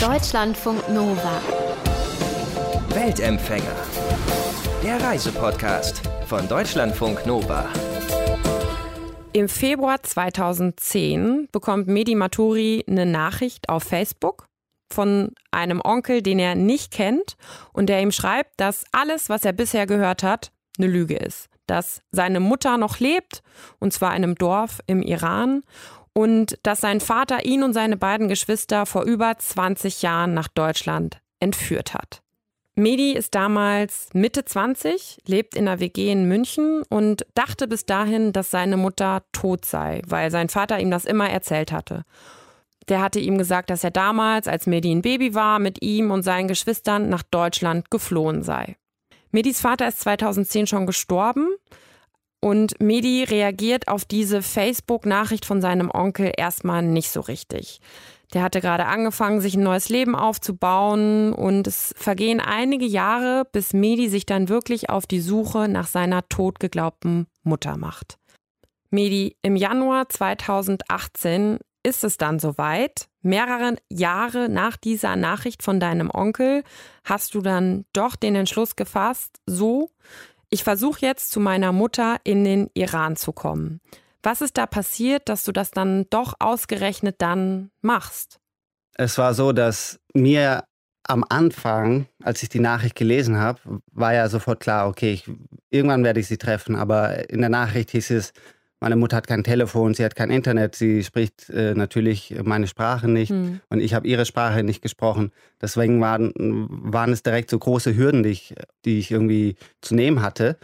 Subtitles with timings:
[0.00, 1.42] Deutschlandfunk Nova.
[2.88, 3.76] Weltempfänger.
[4.82, 7.68] Der Reisepodcast von Deutschlandfunk Nova.
[9.34, 14.46] Im Februar 2010 bekommt Medi Maturi eine Nachricht auf Facebook
[14.90, 17.36] von einem Onkel, den er nicht kennt
[17.74, 21.50] und der ihm schreibt, dass alles, was er bisher gehört hat, eine Lüge ist.
[21.66, 23.42] Dass seine Mutter noch lebt,
[23.78, 25.62] und zwar in einem Dorf im Iran,
[26.12, 31.20] und dass sein Vater ihn und seine beiden Geschwister vor über 20 Jahren nach Deutschland
[31.40, 32.22] entführt hat.
[32.76, 38.32] Medi ist damals Mitte 20, lebt in einer WG in München und dachte bis dahin,
[38.32, 42.04] dass seine Mutter tot sei, weil sein Vater ihm das immer erzählt hatte.
[42.88, 46.22] Der hatte ihm gesagt, dass er damals, als Medi ein Baby war, mit ihm und
[46.22, 48.76] seinen Geschwistern nach Deutschland geflohen sei.
[49.30, 51.48] Medis Vater ist 2010 schon gestorben
[52.40, 57.80] und Medi reagiert auf diese Facebook-Nachricht von seinem Onkel erstmal nicht so richtig.
[58.32, 63.72] Der hatte gerade angefangen, sich ein neues Leben aufzubauen und es vergehen einige Jahre, bis
[63.72, 68.18] Medi sich dann wirklich auf die Suche nach seiner totgeglaubten Mutter macht.
[68.90, 73.08] Medi, im Januar 2018 ist es dann soweit.
[73.22, 76.62] Mehrere Jahre nach dieser Nachricht von deinem Onkel
[77.04, 79.90] hast du dann doch den Entschluss gefasst, so,
[80.50, 83.80] ich versuche jetzt zu meiner Mutter in den Iran zu kommen.
[84.22, 88.40] Was ist da passiert, dass du das dann doch ausgerechnet dann machst?
[88.94, 90.64] Es war so, dass mir
[91.04, 95.30] am Anfang, als ich die Nachricht gelesen habe, war ja sofort klar, okay, ich,
[95.70, 96.76] irgendwann werde ich sie treffen.
[96.76, 98.32] Aber in der Nachricht hieß es,
[98.80, 103.08] meine Mutter hat kein Telefon, sie hat kein Internet, sie spricht äh, natürlich meine Sprache
[103.08, 103.60] nicht hm.
[103.68, 105.32] und ich habe ihre Sprache nicht gesprochen.
[105.60, 110.22] Deswegen waren, waren es direkt so große Hürden, die ich, die ich irgendwie zu nehmen
[110.22, 110.56] hatte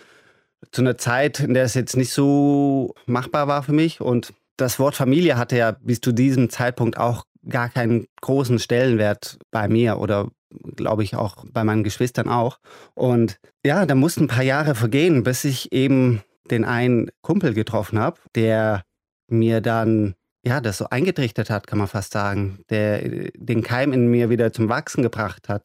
[0.73, 4.01] zu einer Zeit, in der es jetzt nicht so machbar war für mich.
[4.01, 9.39] Und das Wort Familie hatte ja bis zu diesem Zeitpunkt auch gar keinen großen Stellenwert
[9.51, 10.29] bei mir oder
[10.75, 12.59] glaube ich auch bei meinen Geschwistern auch.
[12.95, 17.99] Und ja, da mussten ein paar Jahre vergehen, bis ich eben den einen Kumpel getroffen
[17.99, 18.83] habe, der
[19.29, 20.15] mir dann
[20.47, 24.53] ja, das so eingetrichtert hat, kann man fast sagen, der den Keim in mir wieder
[24.53, 25.65] zum Wachsen gebracht hat,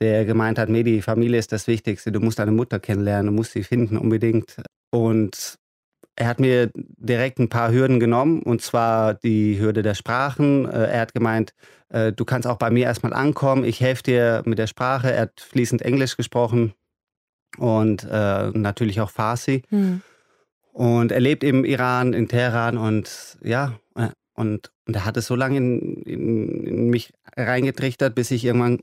[0.00, 3.52] der gemeint hat, Medi, Familie ist das Wichtigste, du musst deine Mutter kennenlernen, du musst
[3.52, 4.62] sie finden unbedingt.
[4.90, 5.58] Und
[6.14, 10.64] er hat mir direkt ein paar Hürden genommen, und zwar die Hürde der Sprachen.
[10.66, 11.52] Äh, er hat gemeint,
[11.88, 15.12] äh, du kannst auch bei mir erstmal ankommen, ich helfe dir mit der Sprache.
[15.12, 16.72] Er hat fließend Englisch gesprochen
[17.58, 19.62] und äh, natürlich auch Farsi.
[19.70, 20.02] Hm.
[20.80, 23.78] Und er lebt im Iran, in Teheran und ja,
[24.32, 28.78] und, und er hat es so lange in, in, in mich reingetrichtert, bis ich irgendwann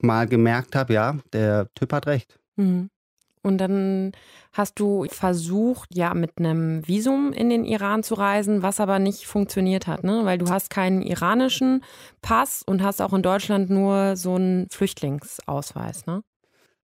[0.00, 2.38] mal gemerkt habe, ja, der Typ hat recht.
[2.56, 2.88] Mhm.
[3.42, 4.12] Und dann
[4.54, 9.26] hast du versucht, ja, mit einem Visum in den Iran zu reisen, was aber nicht
[9.26, 10.22] funktioniert hat, ne?
[10.24, 11.84] Weil du hast keinen iranischen
[12.22, 16.22] Pass und hast auch in Deutschland nur so einen Flüchtlingsausweis, ne?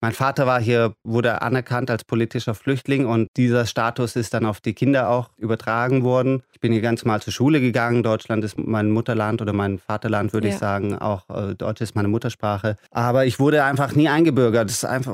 [0.02, 4.62] Mein Vater war hier, wurde anerkannt als politischer Flüchtling und dieser Status ist dann auf
[4.62, 6.44] die Kinder auch übertragen worden.
[6.54, 8.02] Ich bin hier ganz mal zur Schule gegangen.
[8.02, 10.54] Deutschland ist mein Mutterland oder mein Vaterland, würde ja.
[10.54, 10.98] ich sagen.
[10.98, 12.78] Auch äh, Deutsch ist meine Muttersprache.
[12.92, 14.70] Aber ich wurde einfach nie eingebürgert.
[14.70, 15.14] Das ist einfach,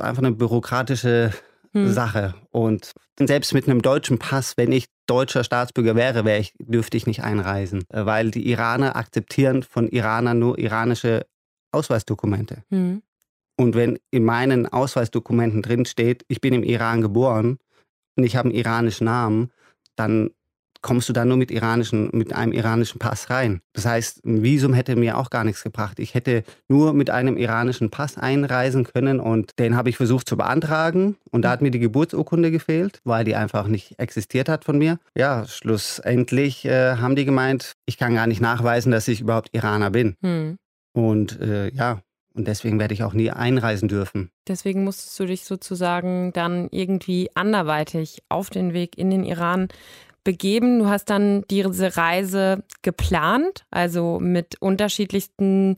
[0.00, 1.32] einfach eine bürokratische
[1.72, 1.92] hm.
[1.92, 2.34] Sache.
[2.50, 7.06] Und selbst mit einem deutschen Pass, wenn ich deutscher Staatsbürger wäre, wäre ich, dürfte ich
[7.06, 11.26] nicht einreisen, äh, weil die Iraner akzeptieren von Iranern nur iranische
[11.70, 12.64] Ausweisdokumente.
[12.70, 13.02] Hm.
[13.56, 17.58] Und wenn in meinen Ausweisdokumenten drin steht, ich bin im Iran geboren
[18.16, 19.50] und ich habe einen iranischen Namen,
[19.96, 20.30] dann
[20.82, 23.60] kommst du da nur mit, iranischen, mit einem iranischen Pass rein.
[23.72, 25.98] Das heißt, ein Visum hätte mir auch gar nichts gebracht.
[25.98, 30.36] Ich hätte nur mit einem iranischen Pass einreisen können und den habe ich versucht zu
[30.36, 34.78] beantragen und da hat mir die Geburtsurkunde gefehlt, weil die einfach nicht existiert hat von
[34.78, 34.98] mir.
[35.16, 39.90] Ja, schlussendlich äh, haben die gemeint, ich kann gar nicht nachweisen, dass ich überhaupt Iraner
[39.90, 40.14] bin.
[40.22, 40.56] Hm.
[40.92, 42.00] Und äh, ja,
[42.36, 44.30] und deswegen werde ich auch nie einreisen dürfen.
[44.46, 49.68] Deswegen musstest du dich sozusagen dann irgendwie anderweitig auf den Weg in den Iran
[50.22, 50.80] begeben.
[50.80, 55.76] Du hast dann diese Reise geplant, also mit unterschiedlichsten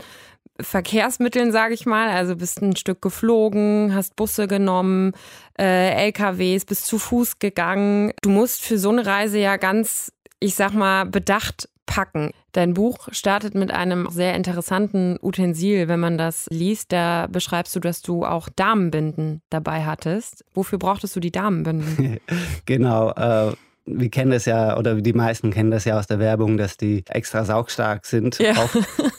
[0.60, 2.08] Verkehrsmitteln, sage ich mal.
[2.08, 5.12] Also bist ein Stück geflogen, hast Busse genommen,
[5.58, 8.12] äh, LKWs, bist zu Fuß gegangen.
[8.22, 12.32] Du musst für so eine Reise ja ganz, ich sag mal, bedacht packen.
[12.52, 16.92] Dein Buch startet mit einem sehr interessanten Utensil, wenn man das liest.
[16.92, 20.44] Da beschreibst du, dass du auch Damenbinden dabei hattest.
[20.54, 22.18] Wofür brauchtest du die Damenbinden?
[22.66, 23.12] genau.
[23.12, 23.52] Äh
[23.90, 27.04] wir kennen das ja, oder die meisten kennen das ja aus der Werbung, dass die
[27.08, 28.38] extra saugstark sind.
[28.38, 28.68] Ja.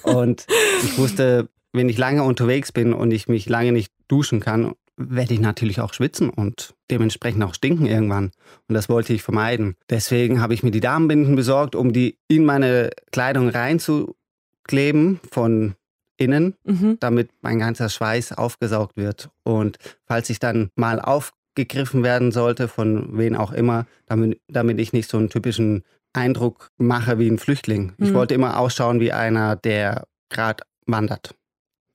[0.04, 0.46] Und
[0.84, 5.34] ich wusste, wenn ich lange unterwegs bin und ich mich lange nicht duschen kann werde
[5.34, 8.32] ich natürlich auch schwitzen und dementsprechend auch stinken irgendwann.
[8.68, 9.76] Und das wollte ich vermeiden.
[9.90, 13.48] Deswegen habe ich mir die Damenbinden besorgt, um die in meine Kleidung
[14.68, 15.76] reinzukleben von
[16.18, 16.98] innen, Mhm.
[17.00, 19.30] damit mein ganzer Schweiß aufgesaugt wird.
[19.44, 24.92] Und falls ich dann mal aufgegriffen werden sollte, von wen auch immer, damit, damit ich
[24.92, 27.94] nicht so einen typischen Eindruck mache wie ein Flüchtling.
[28.00, 28.14] Ich Mhm.
[28.16, 31.36] wollte immer ausschauen wie einer, der gerade wandert.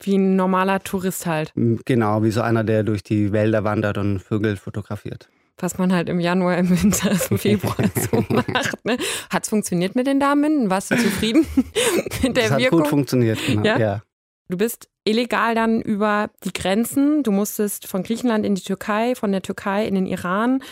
[0.04, 1.52] Wie ein normaler Tourist halt.
[1.56, 5.28] M, Genau, wie so einer, der durch die Wälder wandert und Vögel fotografiert.
[5.58, 7.76] Was man halt im Januar, im Winter, im Februar
[8.10, 8.84] so macht.
[8.84, 8.96] Ne?
[9.30, 10.68] Hat es funktioniert mit den Damen?
[10.68, 11.46] Warst du zufrieden
[12.22, 12.80] mit der das hat Wirkung?
[12.80, 13.62] gut funktioniert, genau.
[13.64, 13.78] Ja?
[13.78, 14.02] ja.
[14.48, 17.22] Du bist illegal dann über die Grenzen.
[17.22, 20.62] Du musstest von Griechenland in die Türkei, von der Türkei in den Iran.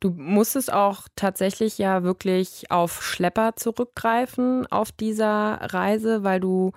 [0.00, 6.72] Du musstest auch tatsächlich ja wirklich auf Schlepper zurückgreifen auf dieser Reise, weil du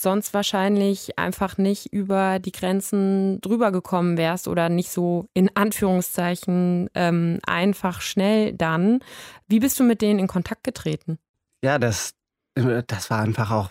[0.00, 6.88] sonst wahrscheinlich einfach nicht über die Grenzen drüber gekommen wärst oder nicht so in Anführungszeichen
[6.94, 9.00] ähm, einfach schnell dann.
[9.48, 11.18] Wie bist du mit denen in Kontakt getreten?
[11.64, 12.14] Ja, das,
[12.54, 13.70] das war einfach auch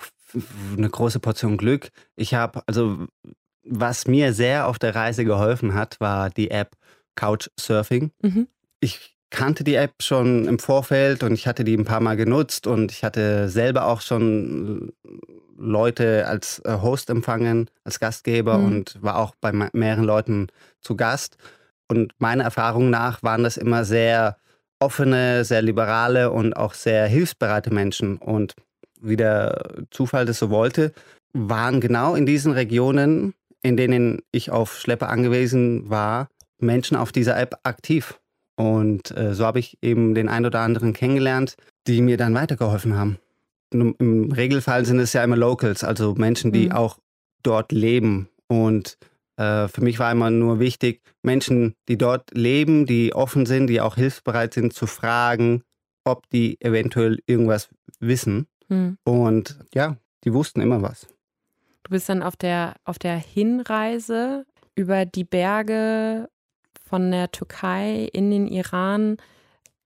[0.77, 1.91] eine große Portion Glück.
[2.17, 3.07] Ich habe, also
[3.63, 6.75] was mir sehr auf der Reise geholfen hat, war die App
[7.15, 8.11] Couchsurfing.
[8.21, 8.47] Mhm.
[8.81, 12.67] Ich kannte die App schon im Vorfeld und ich hatte die ein paar Mal genutzt
[12.67, 14.93] und ich hatte selber auch schon
[15.67, 18.65] Leute als äh, Host empfangen, als Gastgeber Mhm.
[18.65, 20.47] und war auch bei me- mehreren Leuten
[20.81, 21.37] zu Gast.
[21.89, 24.37] Und meiner Erfahrung nach waren das immer sehr
[24.79, 28.17] offene, sehr liberale und auch sehr hilfsbereite Menschen.
[28.17, 28.55] Und
[29.01, 30.91] wie der Zufall das so wollte,
[31.33, 36.27] waren genau in diesen Regionen, in denen ich auf Schlepper angewiesen war,
[36.59, 38.19] Menschen auf dieser App aktiv.
[38.55, 41.55] Und äh, so habe ich eben den ein oder anderen kennengelernt,
[41.87, 43.17] die mir dann weitergeholfen haben.
[43.71, 46.71] Im Regelfall sind es ja immer Locals, also Menschen, die Mhm.
[46.71, 46.99] auch
[47.43, 48.29] dort leben.
[48.47, 48.97] Und
[49.37, 53.81] äh, für mich war immer nur wichtig, Menschen, die dort leben, die offen sind, die
[53.81, 55.63] auch hilfsbereit sind, zu fragen,
[56.05, 57.69] ob die eventuell irgendwas
[57.99, 58.47] wissen.
[58.69, 58.97] Hm.
[59.03, 61.07] Und ja, die wussten immer was.
[61.83, 66.29] Du bist dann auf der, auf der Hinreise über die Berge
[66.87, 69.17] von der Türkei in den Iran,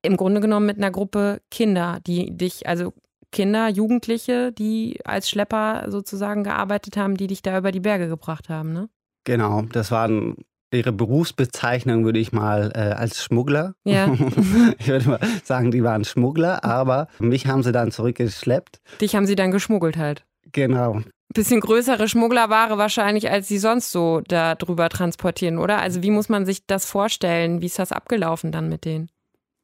[0.04, 2.94] im Grunde genommen mit einer Gruppe Kinder, die dich, also
[3.32, 8.50] Kinder, Jugendliche, die als Schlepper sozusagen gearbeitet haben, die dich da über die Berge gebracht
[8.50, 8.90] haben, ne?
[9.24, 10.36] Genau, das waren
[10.74, 13.76] ihre Berufsbezeichnung, würde ich mal äh, als Schmuggler.
[13.84, 14.14] Ja.
[14.80, 18.80] ich würde mal sagen, die waren Schmuggler, aber mich haben sie dann zurückgeschleppt.
[19.02, 20.26] Dich haben sie dann geschmuggelt halt.
[20.52, 21.02] Genau.
[21.34, 25.80] Bisschen größere Schmugglerware wahrscheinlich, als sie sonst so da drüber transportieren, oder?
[25.80, 27.62] Also wie muss man sich das vorstellen?
[27.62, 29.10] Wie ist das abgelaufen dann mit denen?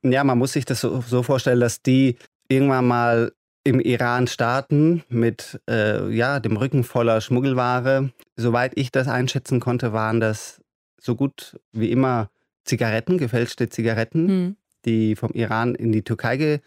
[0.04, 2.18] Ja, man muss sich das so, so vorstellen, dass die
[2.48, 3.32] irgendwann mal
[3.68, 8.12] im Iran starten mit äh, ja, dem Rücken voller Schmuggelware.
[8.38, 10.62] Soweit ich das einschätzen konnte, waren das
[10.98, 12.30] so gut wie immer
[12.64, 14.56] Zigaretten, gefälschte Zigaretten, Hm.
[14.86, 16.60] die vom Iran in die Türkei ge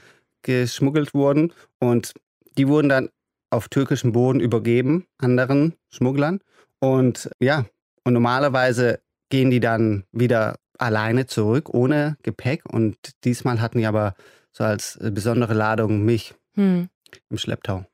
[0.43, 1.55] geschmuggelt wurden.
[1.79, 2.12] Und
[2.58, 3.08] die wurden dann
[3.49, 6.41] auf türkischem Boden übergeben, anderen Schmugglern.
[6.81, 7.64] Und ja,
[8.05, 9.00] und normalerweise
[9.31, 12.62] gehen die dann wieder alleine zurück, ohne Gepäck.
[12.70, 14.14] Und diesmal hatten die aber
[14.53, 16.88] so als äh, besondere Ladung mich Hm.
[17.29, 17.85] im Schlepptau.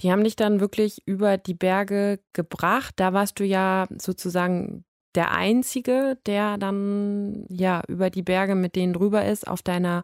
[0.00, 2.94] Die haben dich dann wirklich über die Berge gebracht.
[2.96, 8.92] Da warst du ja sozusagen der Einzige, der dann ja über die Berge mit denen
[8.92, 9.46] drüber ist.
[9.46, 10.02] Auf deiner,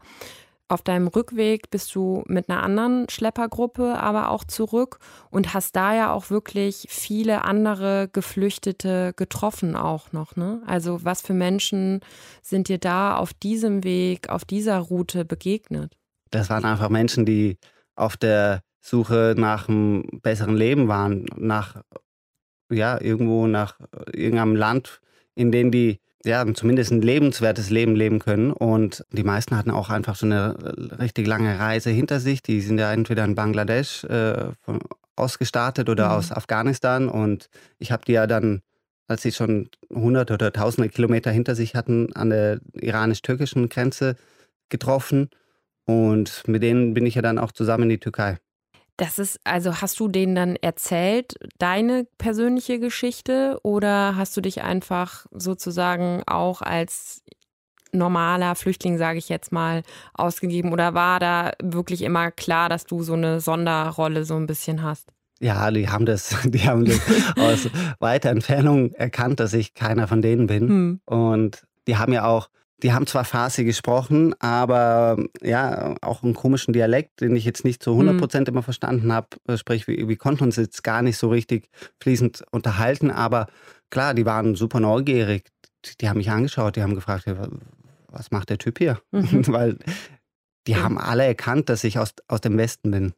[0.68, 5.00] auf deinem Rückweg bist du mit einer anderen Schleppergruppe aber auch zurück
[5.30, 10.36] und hast da ja auch wirklich viele andere Geflüchtete getroffen auch noch.
[10.36, 10.62] Ne?
[10.66, 12.00] Also was für Menschen
[12.42, 15.96] sind dir da auf diesem Weg, auf dieser Route begegnet?
[16.30, 17.58] Das waren einfach Menschen, die
[17.96, 21.82] auf der Suche nach einem besseren Leben waren, nach,
[22.70, 23.78] ja, irgendwo nach
[24.12, 25.00] irgendeinem Land,
[25.34, 28.52] in dem die ja, zumindest ein lebenswertes Leben leben können.
[28.52, 30.54] Und die meisten hatten auch einfach schon eine
[30.98, 32.42] richtig lange Reise hinter sich.
[32.42, 34.80] Die sind ja entweder in Bangladesch äh, von,
[35.16, 36.12] ausgestartet oder Mhm.
[36.12, 37.08] aus Afghanistan.
[37.08, 38.60] Und ich habe die ja dann,
[39.08, 44.16] als sie schon hunderte oder tausende Kilometer hinter sich hatten, an der iranisch-türkischen Grenze
[44.68, 45.30] getroffen.
[45.90, 48.38] Und mit denen bin ich ja dann auch zusammen in die Türkei.
[48.96, 54.62] Das ist, also hast du denen dann erzählt, deine persönliche Geschichte oder hast du dich
[54.62, 57.22] einfach sozusagen auch als
[57.92, 59.82] normaler Flüchtling, sage ich jetzt mal,
[60.14, 64.82] ausgegeben oder war da wirklich immer klar, dass du so eine Sonderrolle so ein bisschen
[64.82, 65.08] hast?
[65.40, 67.00] Ja, die haben das, die haben das
[67.36, 70.68] aus weiter Entfernung erkannt, dass ich keiner von denen bin.
[70.68, 71.00] Hm.
[71.06, 72.50] Und die haben ja auch,
[72.82, 77.82] die haben zwar Farsi gesprochen, aber ja, auch einen komischen Dialekt, den ich jetzt nicht
[77.82, 79.28] zu 100 Prozent immer verstanden habe.
[79.56, 81.68] Sprich, wir, wir konnten uns jetzt gar nicht so richtig
[82.00, 83.46] fließend unterhalten, aber
[83.90, 85.48] klar, die waren super neugierig.
[85.84, 87.36] Die, die haben mich angeschaut, die haben gefragt, ja,
[88.08, 89.00] was macht der Typ hier?
[89.12, 89.46] Mhm.
[89.48, 89.78] Weil
[90.66, 90.82] die Ja.
[90.82, 93.12] haben alle erkannt, dass ich aus, aus dem Westen bin.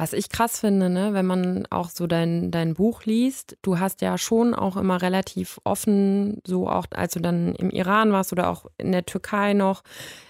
[0.00, 4.00] Was ich krass finde, ne, wenn man auch so dein, dein Buch liest, du hast
[4.00, 8.48] ja schon auch immer relativ offen, so auch als du dann im Iran warst oder
[8.48, 9.82] auch in der Türkei noch,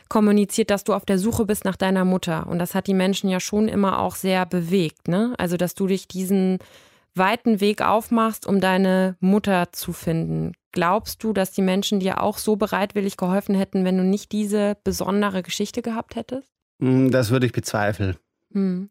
[0.09, 2.49] kommuniziert, dass du auf der Suche bist nach deiner Mutter.
[2.49, 5.35] Und das hat die Menschen ja schon immer auch sehr bewegt, ne?
[5.39, 6.59] Also, dass du dich diesen
[7.15, 10.51] weiten Weg aufmachst, um deine Mutter zu finden.
[10.73, 14.77] Glaubst du, dass die Menschen dir auch so bereitwillig geholfen hätten, wenn du nicht diese
[14.83, 16.49] besondere Geschichte gehabt hättest?
[16.83, 18.17] Hm, das würde ich bezweifeln.
[18.53, 18.91] Hm.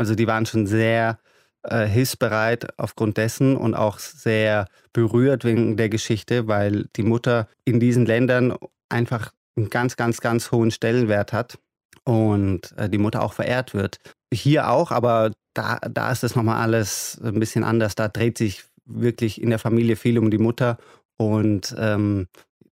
[0.00, 1.18] Also die waren schon sehr
[1.62, 7.80] äh, hilfsbereit aufgrund dessen und auch sehr berührt wegen der Geschichte, weil die Mutter in
[7.80, 8.56] diesen Ländern
[8.88, 11.58] einfach einen ganz, ganz, ganz hohen Stellenwert hat
[12.04, 13.98] und äh, die Mutter auch verehrt wird.
[14.32, 17.94] Hier auch, aber da, da ist das nochmal alles ein bisschen anders.
[17.94, 20.78] Da dreht sich wirklich in der Familie viel um die Mutter
[21.18, 22.26] und ähm,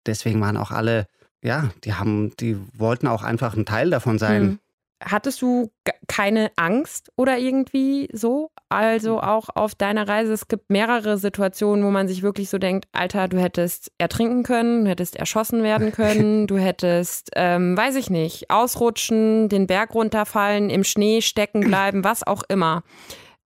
[0.05, 1.07] deswegen waren auch alle,
[1.43, 4.41] ja, die haben, die wollten auch einfach ein Teil davon sein.
[4.43, 4.59] Hm.
[5.03, 5.71] Hattest du
[6.07, 8.49] keine Angst oder irgendwie so?
[8.69, 12.87] Also auch auf deiner Reise, es gibt mehrere Situationen, wo man sich wirklich so denkt,
[12.91, 18.09] Alter, du hättest ertrinken können, du hättest erschossen werden können, du hättest, ähm, weiß ich
[18.09, 22.83] nicht, ausrutschen, den Berg runterfallen, im Schnee stecken bleiben, was auch immer.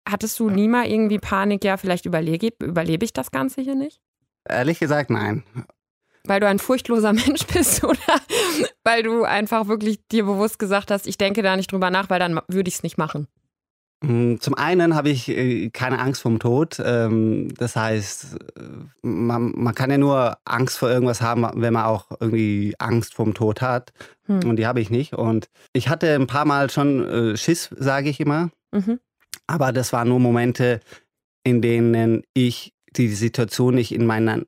[0.08, 4.00] Hattest du nie mal irgendwie Panik, ja, vielleicht überlebe, überlebe ich das Ganze hier nicht?
[4.48, 5.44] Ehrlich gesagt, nein.
[6.24, 7.98] Weil du ein furchtloser Mensch bist oder
[8.84, 12.20] weil du einfach wirklich dir bewusst gesagt hast, ich denke da nicht drüber nach, weil
[12.20, 13.28] dann würde ich es nicht machen?
[14.04, 16.80] Hm, zum einen habe ich äh, keine Angst vorm Tod.
[16.84, 18.62] Ähm, das heißt, äh,
[19.02, 23.34] man, man, kann ja nur Angst vor irgendwas haben, wenn man auch irgendwie Angst vorm
[23.34, 23.92] Tod hat.
[24.26, 24.48] Hm.
[24.48, 25.14] Und die habe ich nicht.
[25.14, 28.50] Und ich hatte ein paar Mal schon äh, Schiss, sage ich immer.
[28.70, 29.00] Mhm.
[29.48, 30.80] Aber das waren nur Momente,
[31.42, 34.44] in denen ich die Situation nicht in meinen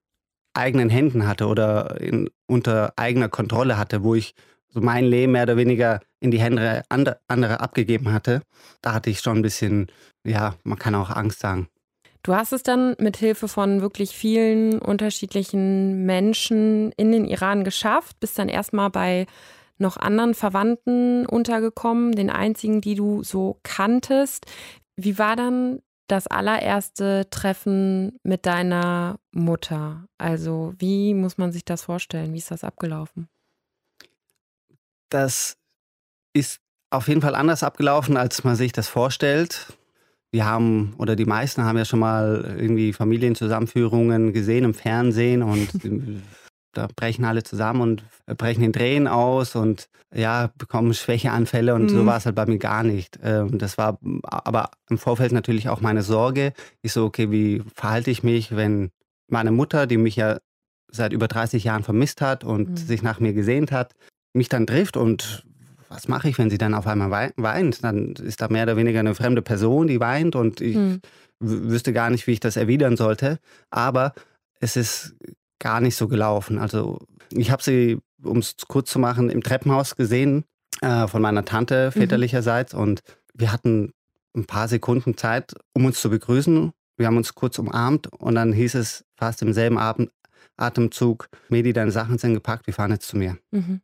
[0.55, 4.35] eigenen Händen hatte oder in, unter eigener Kontrolle hatte, wo ich
[4.69, 8.43] so mein Leben mehr oder weniger in die Hände anderer abgegeben hatte.
[8.83, 9.91] Da hatte ich schon ein bisschen,
[10.25, 11.69] ja, man kann auch Angst sagen.
[12.23, 18.21] Du hast es dann mit Hilfe von wirklich vielen unterschiedlichen Menschen in den Iran geschafft,
[18.21, 19.27] bist dann erstmal bei
[19.79, 24.45] noch anderen Verwandten untergekommen, den einzigen, die du so kanntest.
[24.97, 25.81] Wie war dann
[26.11, 30.07] das allererste Treffen mit deiner Mutter?
[30.19, 32.33] Also, wie muss man sich das vorstellen?
[32.33, 33.29] Wie ist das abgelaufen?
[35.09, 35.57] Das
[36.33, 39.73] ist auf jeden Fall anders abgelaufen, als man sich das vorstellt.
[40.33, 45.71] Wir haben, oder die meisten haben ja schon mal irgendwie Familienzusammenführungen gesehen im Fernsehen und
[46.73, 48.05] da brechen alle zusammen und
[48.37, 51.89] brechen in Tränen aus und ja, bekommen Schwächeanfälle und mhm.
[51.89, 53.19] so war es halt bei mir gar nicht.
[53.23, 56.53] Ähm, das war aber im Vorfeld natürlich auch meine Sorge.
[56.83, 58.91] Ich so, okay, wie verhalte ich mich, wenn
[59.29, 60.39] meine Mutter, die mich ja
[60.91, 62.77] seit über 30 Jahren vermisst hat und mhm.
[62.77, 63.95] sich nach mir gesehnt hat,
[64.33, 65.45] mich dann trifft und
[65.89, 67.83] was mache ich, wenn sie dann auf einmal weint?
[67.83, 71.01] Dann ist da mehr oder weniger eine fremde Person, die weint und ich mhm.
[71.41, 73.41] wüsste gar nicht, wie ich das erwidern sollte.
[73.71, 74.15] Aber
[74.61, 75.17] es ist
[75.61, 76.59] gar nicht so gelaufen.
[76.59, 76.99] Also
[77.31, 80.45] ich habe sie, um es kurz zu machen, im Treppenhaus gesehen
[80.81, 82.01] äh, von meiner Tante mhm.
[82.01, 82.81] väterlicherseits mhm.
[82.81, 83.03] und
[83.35, 83.93] wir hatten
[84.35, 86.73] ein paar Sekunden Zeit, um uns zu begrüßen.
[86.97, 90.11] Wir haben uns kurz umarmt und dann hieß es fast im selben Abend,
[90.57, 93.39] Atemzug, Medi, deine Sachen sind gepackt, wir fahren jetzt zu mir.
[93.51, 93.81] Mhm.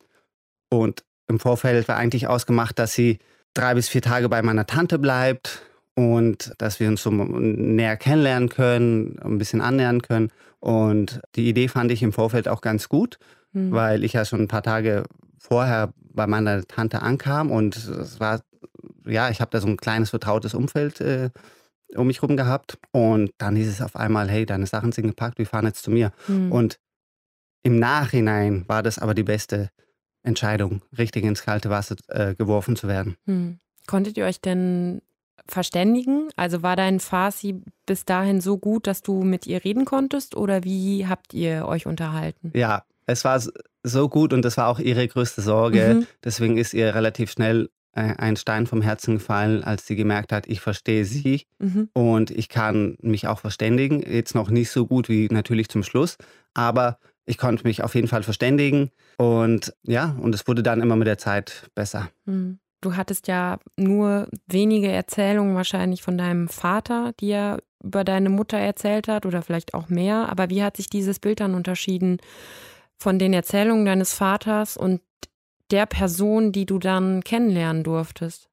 [0.68, 3.18] Und im Vorfeld war eigentlich ausgemacht, dass sie
[3.54, 5.62] drei bis vier Tage bei meiner Tante bleibt
[5.94, 10.30] und dass wir uns so näher kennenlernen können, ein bisschen annähern können.
[10.66, 13.20] Und die Idee fand ich im Vorfeld auch ganz gut,
[13.52, 13.70] mhm.
[13.70, 15.04] weil ich ja schon ein paar Tage
[15.38, 18.40] vorher bei meiner Tante ankam und es war,
[19.06, 21.30] ja, ich habe da so ein kleines vertrautes Umfeld äh,
[21.94, 22.78] um mich rum gehabt.
[22.90, 25.92] Und dann hieß es auf einmal, hey, deine Sachen sind gepackt, wir fahren jetzt zu
[25.92, 26.10] mir.
[26.26, 26.50] Mhm.
[26.50, 26.80] Und
[27.62, 29.70] im Nachhinein war das aber die beste
[30.24, 33.14] Entscheidung, richtig ins kalte Wasser äh, geworfen zu werden.
[33.26, 33.60] Mhm.
[33.86, 35.00] Konntet ihr euch denn
[35.48, 36.28] verständigen?
[36.36, 40.64] Also war dein Farsi bis dahin so gut, dass du mit ihr reden konntest oder
[40.64, 42.52] wie habt ihr euch unterhalten?
[42.54, 43.40] Ja, es war
[43.82, 45.94] so gut und das war auch ihre größte Sorge.
[45.94, 46.06] Mhm.
[46.24, 50.46] Deswegen ist ihr relativ schnell äh, ein Stein vom Herzen gefallen, als sie gemerkt hat,
[50.46, 51.88] ich verstehe sie mhm.
[51.94, 54.02] und ich kann mich auch verständigen.
[54.02, 56.18] Jetzt noch nicht so gut wie natürlich zum Schluss,
[56.52, 60.96] aber ich konnte mich auf jeden Fall verständigen und ja, und es wurde dann immer
[60.96, 62.10] mit der Zeit besser.
[62.26, 62.58] Mhm.
[62.80, 68.58] Du hattest ja nur wenige Erzählungen wahrscheinlich von deinem Vater, die er über deine Mutter
[68.58, 70.28] erzählt hat oder vielleicht auch mehr.
[70.28, 72.18] Aber wie hat sich dieses Bild dann unterschieden
[72.98, 75.00] von den Erzählungen deines Vaters und
[75.70, 78.48] der Person, die du dann kennenlernen durftest?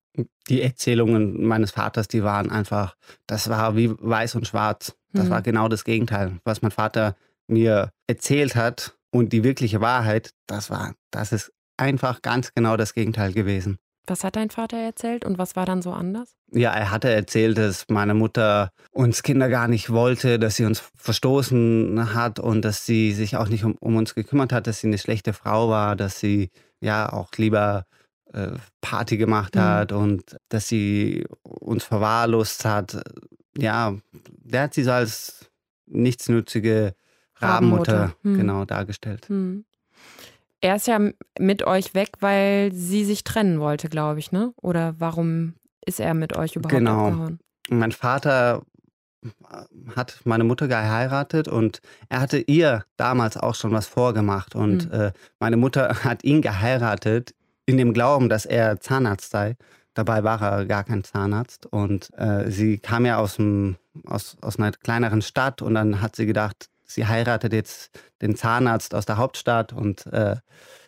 [0.48, 4.96] Die Erzählungen meines Vaters, die waren einfach, das war wie weiß und schwarz.
[5.12, 5.30] Das mhm.
[5.30, 6.40] war genau das Gegenteil.
[6.44, 7.16] Was mein Vater
[7.48, 12.94] mir erzählt hat und die wirkliche Wahrheit, das war, das ist einfach ganz genau das
[12.94, 13.80] Gegenteil gewesen.
[14.06, 16.36] Was hat dein Vater erzählt und was war dann so anders?
[16.52, 20.84] Ja, er hatte erzählt, dass meine Mutter uns Kinder gar nicht wollte, dass sie uns
[20.98, 24.88] verstoßen hat und dass sie sich auch nicht um, um uns gekümmert hat, dass sie
[24.88, 26.50] eine schlechte Frau war, dass sie
[26.82, 27.86] ja auch lieber
[28.34, 29.98] äh, Party gemacht hat mhm.
[29.98, 33.02] und dass sie uns verwahrlost hat.
[33.58, 35.50] Ja, der hat sie so als
[35.86, 36.96] nichtsnützige
[37.36, 38.18] Rabenmutter, Rabenmutter.
[38.24, 38.38] Mhm.
[38.38, 39.30] genau dargestellt.
[39.30, 39.66] Mhm.
[40.64, 40.98] Er ist ja
[41.38, 44.54] mit euch weg, weil sie sich trennen wollte, glaube ich, ne?
[44.62, 45.56] Oder warum
[45.86, 47.08] ist er mit euch überhaupt genau.
[47.08, 47.40] abgehauen?
[47.70, 48.62] Mein Vater
[49.94, 54.56] hat meine Mutter geheiratet und er hatte ihr damals auch schon was vorgemacht.
[54.56, 55.00] Und mhm.
[55.00, 59.58] äh, meine Mutter hat ihn geheiratet in dem Glauben, dass er Zahnarzt sei.
[59.94, 61.66] Dabei war er gar kein Zahnarzt.
[61.66, 66.16] Und äh, sie kam ja aus, dem, aus, aus einer kleineren Stadt und dann hat
[66.16, 70.36] sie gedacht, sie heiratet jetzt den Zahnarzt aus der Hauptstadt und äh,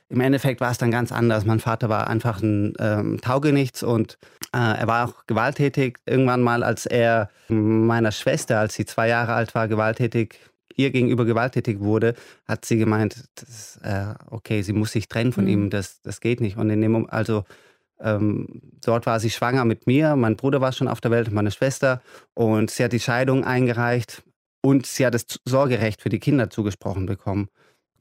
[0.07, 1.45] im Endeffekt war es dann ganz anders.
[1.45, 4.19] Mein Vater war einfach ein ähm, Taugenichts und
[4.53, 5.97] äh, er war auch gewalttätig.
[6.05, 10.39] Irgendwann mal, als er meiner Schwester, als sie zwei Jahre alt war, gewalttätig,
[10.75, 12.13] ihr gegenüber gewalttätig wurde,
[12.47, 15.49] hat sie gemeint, das, äh, okay, sie muss sich trennen von mhm.
[15.49, 16.57] ihm, das, das geht nicht.
[16.57, 17.43] Und in dem, also
[17.99, 21.51] ähm, dort war sie schwanger mit mir, mein Bruder war schon auf der Welt, meine
[21.51, 22.01] Schwester
[22.33, 24.21] und sie hat die Scheidung eingereicht
[24.65, 27.49] und sie hat das Sorgerecht für die Kinder zugesprochen bekommen.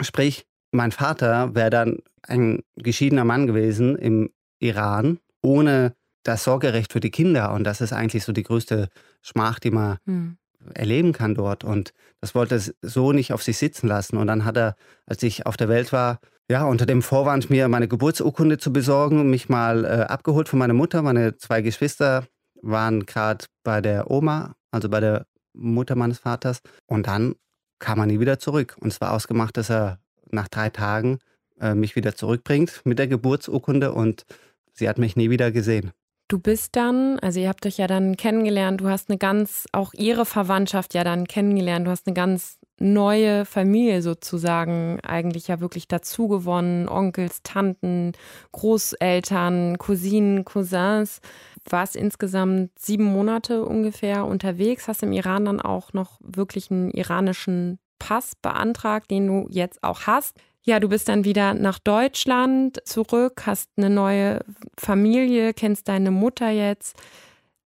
[0.01, 4.31] Sprich, mein Vater wäre dann ein geschiedener Mann gewesen im
[4.61, 7.53] Iran, ohne das Sorgerecht für die Kinder.
[7.53, 8.89] Und das ist eigentlich so die größte
[9.21, 10.39] Schmach, die man hm.
[10.73, 11.65] erleben kann dort.
[11.65, 11.93] Und
[12.23, 14.17] das wollte er so nicht auf sich sitzen lassen.
[14.17, 16.19] Und dann hat er, als ich auf der Welt war,
[16.51, 20.73] ja, unter dem Vorwand, mir meine Geburtsurkunde zu besorgen, mich mal äh, abgeholt von meiner
[20.73, 21.03] Mutter.
[21.03, 22.27] Meine zwei Geschwister
[22.63, 26.61] waren gerade bei der Oma, also bei der Mutter meines Vaters.
[26.87, 27.35] Und dann
[27.79, 28.77] kam er nie wieder zurück.
[28.81, 29.99] Und es war ausgemacht, dass er
[30.31, 31.19] nach drei Tagen
[31.61, 34.25] äh, mich wieder zurückbringt mit der Geburtsurkunde und
[34.73, 35.93] sie hat mich nie wieder gesehen.
[36.29, 39.93] Du bist dann, also ihr habt euch ja dann kennengelernt, du hast eine ganz, auch
[39.93, 45.89] ihre Verwandtschaft ja dann kennengelernt, du hast eine ganz neue Familie sozusagen eigentlich ja wirklich
[45.89, 48.13] dazu gewonnen, Onkels, Tanten,
[48.53, 51.21] Großeltern, Cousinen, Cousins
[51.69, 57.79] warst insgesamt sieben Monate ungefähr unterwegs, hast im Iran dann auch noch wirklich einen iranischen
[57.99, 60.37] Pass beantragt, den du jetzt auch hast.
[60.63, 64.41] Ja, du bist dann wieder nach Deutschland zurück, hast eine neue
[64.79, 66.97] Familie, kennst deine Mutter jetzt.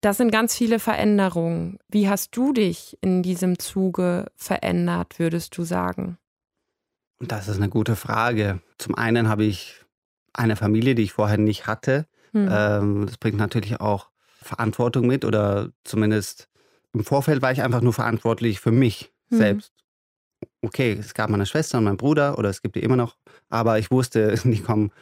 [0.00, 1.78] Das sind ganz viele Veränderungen.
[1.88, 6.18] Wie hast du dich in diesem Zuge verändert, würdest du sagen?
[7.18, 8.60] Das ist eine gute Frage.
[8.78, 9.84] Zum einen habe ich
[10.34, 12.06] eine Familie, die ich vorher nicht hatte.
[12.32, 12.48] Mhm.
[12.50, 14.10] Ähm, das bringt natürlich auch
[14.42, 16.48] Verantwortung mit oder zumindest
[16.92, 19.36] im Vorfeld war ich einfach nur verantwortlich für mich mhm.
[19.36, 19.72] selbst.
[20.62, 23.16] Okay, es gab meine Schwester und meinen Bruder oder es gibt die immer noch,
[23.48, 24.92] aber ich wusste, die kommen,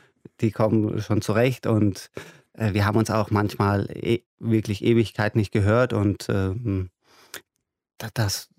[0.40, 2.10] die kommen schon zurecht und
[2.56, 6.90] wir haben uns auch manchmal e wirklich Ewigkeit nicht gehört und ähm,
[8.14, 8.50] das,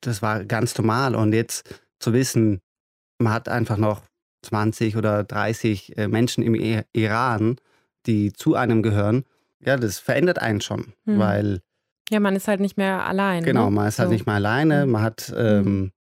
[0.00, 1.14] das war ganz normal.
[1.14, 2.60] Und jetzt zu wissen,
[3.18, 4.02] man hat einfach noch
[4.42, 7.56] 20 oder 30 äh, Menschen im Iran,
[8.06, 9.24] die zu einem gehören,
[9.60, 11.18] ja, das verändert einen schon, mhm.
[11.18, 11.60] weil.
[12.10, 13.44] Ja, man ist halt nicht mehr allein.
[13.44, 13.70] Genau, ne?
[13.70, 14.10] man ist halt so.
[14.10, 14.84] halt nicht mehr alleine.
[14.84, 14.92] Mhm.
[14.92, 15.92] Man hat ähm, mhm.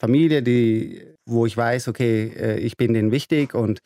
[0.00, 3.80] Familie, die, wo ich weiß, okay, äh, ich bin denen wichtig und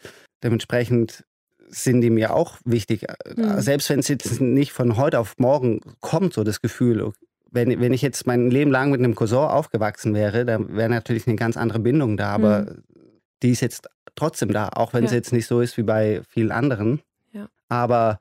[0.44, 1.24] dementsprechend
[1.74, 3.06] sind die mir auch wichtig.
[3.36, 3.60] Mhm.
[3.60, 7.12] Selbst wenn es jetzt nicht von heute auf morgen kommt, so das Gefühl,
[7.50, 11.26] wenn, wenn ich jetzt mein Leben lang mit einem Cousin aufgewachsen wäre, dann wäre natürlich
[11.26, 12.30] eine ganz andere Bindung da.
[12.30, 12.82] Aber mhm.
[13.42, 15.08] die ist jetzt trotzdem da, auch wenn ja.
[15.08, 17.00] es jetzt nicht so ist wie bei vielen anderen.
[17.68, 18.20] Aber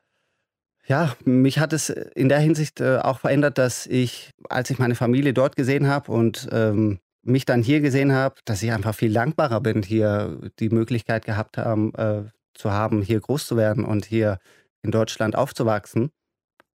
[0.85, 4.95] ja, mich hat es in der Hinsicht äh, auch verändert, dass ich, als ich meine
[4.95, 9.13] Familie dort gesehen habe und ähm, mich dann hier gesehen habe, dass ich einfach viel
[9.13, 14.05] dankbarer bin, hier die Möglichkeit gehabt haben, äh, zu haben, hier groß zu werden und
[14.05, 14.39] hier
[14.83, 16.11] in Deutschland aufzuwachsen.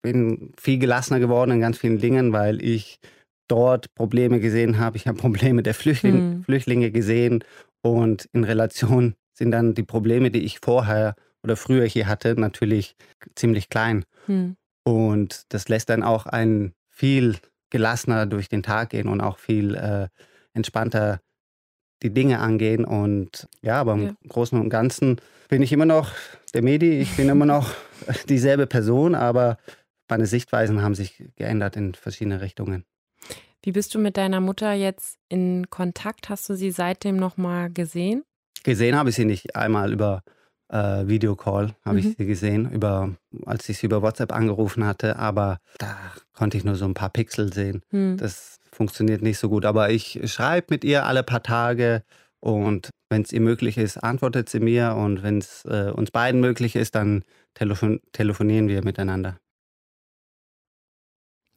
[0.03, 3.01] Bin viel gelassener geworden in ganz vielen Dingen, weil ich
[3.49, 4.97] dort Probleme gesehen habe.
[4.97, 6.45] Ich habe Probleme der Flüchtling hm.
[6.45, 7.45] Flüchtlinge gesehen
[7.83, 12.97] und in Relation sind dann die Probleme, die ich vorher oder früher hier hatte, natürlich
[13.35, 14.05] ziemlich klein.
[14.27, 14.57] Hm.
[14.85, 17.37] Und das lässt dann auch einen viel
[17.71, 20.09] gelassener durch den Tag gehen und auch viel äh,
[20.53, 21.21] entspannter
[22.05, 22.85] die Dinge angehen.
[22.85, 24.15] Und ja, aber im ja.
[24.29, 25.17] Großen und Ganzen
[25.49, 26.11] bin ich immer noch
[26.53, 27.71] der Medi, ich bin immer noch
[28.29, 29.59] dieselbe Person, aber
[30.09, 32.85] meine Sichtweisen haben sich geändert in verschiedene Richtungen.
[33.63, 36.29] Wie bist du mit deiner Mutter jetzt in Kontakt?
[36.29, 38.23] Hast du sie seitdem nochmal gesehen?
[38.63, 40.23] Gesehen habe ich sie nicht einmal über
[40.69, 42.07] äh, Videocall, habe mhm.
[42.11, 43.15] ich sie gesehen, über,
[43.47, 45.97] als ich sie über WhatsApp angerufen hatte, aber da
[46.35, 47.83] konnte ich nur so ein paar Pixel sehen.
[47.91, 48.19] Mhm.
[48.19, 49.65] Das funktioniert nicht so gut.
[49.65, 52.03] Aber ich schreibe mit ihr alle paar Tage
[52.41, 56.41] und Wenn es ihr möglich ist, antwortet sie mir und wenn es äh, uns beiden
[56.41, 57.23] möglich ist, dann
[57.55, 59.39] telefon telefonieren wir miteinander.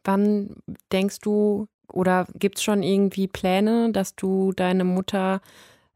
[0.03, 0.58] Wann
[0.91, 5.41] denkst du oder gibt es schon irgendwie Pläne, dass du deine Mutter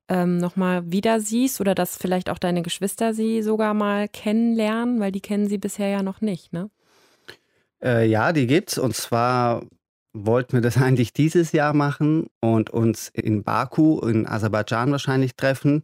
[0.10, 5.12] ähm, nochmal wieder siehst oder dass vielleicht auch deine Geschwister sie sogar mal kennenlernen, weil
[5.12, 6.72] die kennen sie bisher ja noch nicht, ne?
[7.84, 8.78] Äh, ja, die gibt's.
[8.78, 9.64] Und zwar
[10.14, 15.84] wollten wir das eigentlich dieses Jahr machen und uns in Baku in Aserbaidschan wahrscheinlich treffen,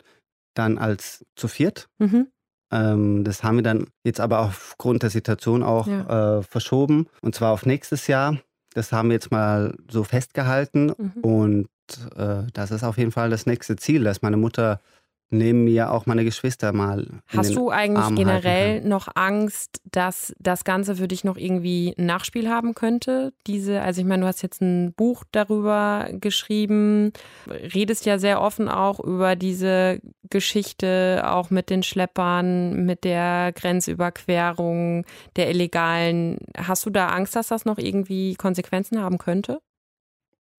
[0.53, 1.87] dann als zu viert.
[1.99, 2.27] Mhm.
[2.71, 6.39] Ähm, das haben wir dann jetzt aber aufgrund der Situation auch ja.
[6.39, 8.37] äh, verschoben und zwar auf nächstes Jahr.
[8.73, 11.21] Das haben wir jetzt mal so festgehalten mhm.
[11.21, 11.69] und
[12.15, 14.81] äh, das ist auf jeden Fall das nächste Ziel, dass meine Mutter
[15.29, 17.07] neben mir auch meine Geschwister mal.
[17.27, 22.05] Hast du eigentlich Arm generell noch Angst, dass das Ganze für dich noch irgendwie ein
[22.05, 23.33] Nachspiel haben könnte?
[23.45, 27.11] Diese, also ich meine, du hast jetzt ein Buch darüber geschrieben,
[27.47, 35.05] redest ja sehr offen auch über diese Geschichte, auch mit den Schleppern, mit der Grenzüberquerung,
[35.35, 36.39] der illegalen.
[36.55, 39.59] Hast du da Angst, dass das noch irgendwie Konsequenzen haben könnte?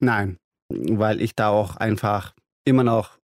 [0.00, 3.18] Nein, weil ich da auch einfach immer noch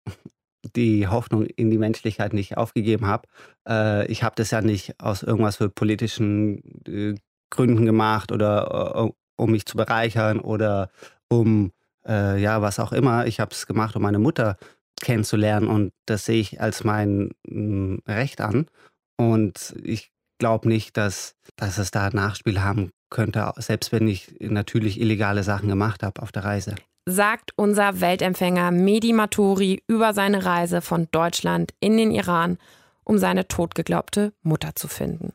[0.77, 3.29] die Hoffnung in die Menschlichkeit nicht aufgegeben habe.
[3.69, 7.15] Äh, ich habe das ja nicht aus irgendwas für politischen äh,
[7.51, 10.91] Gründen gemacht oder äh, um mich zu bereichern oder
[11.29, 11.73] um
[12.07, 13.27] äh, ja was auch immer.
[13.27, 14.57] Ich habe es gemacht, um meine Mutter
[15.01, 18.67] kennenzulernen und das sehe ich als mein mh, mm, Recht an.
[19.17, 25.01] Und ich glaube nicht, dass, dass es da Nachspiel haben könnte, selbst wenn ich natürlich
[25.01, 26.75] illegale Sachen gemacht habe auf der Reise
[27.07, 32.59] sagt unser Weltempfänger Mehdi Maturi über seine Reise von Deutschland in den Iran,
[33.05, 35.33] um seine totgeglaubte Mutter zu finden.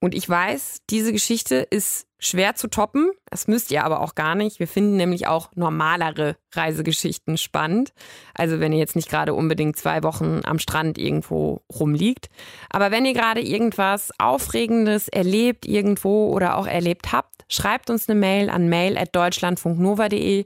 [0.00, 3.10] Und ich weiß, diese Geschichte ist schwer zu toppen.
[3.30, 4.58] Das müsst ihr aber auch gar nicht.
[4.58, 7.92] Wir finden nämlich auch normalere Reisegeschichten spannend.
[8.34, 12.28] Also wenn ihr jetzt nicht gerade unbedingt zwei Wochen am Strand irgendwo rumliegt.
[12.70, 18.18] Aber wenn ihr gerade irgendwas Aufregendes erlebt irgendwo oder auch erlebt habt, schreibt uns eine
[18.18, 20.44] Mail an mail.deutschlandfunknova.de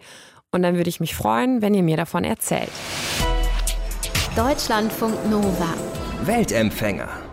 [0.52, 2.70] und dann würde ich mich freuen, wenn ihr mir davon erzählt.
[4.36, 5.74] Deutschlandfunk Nova.
[6.22, 7.29] Weltempfänger.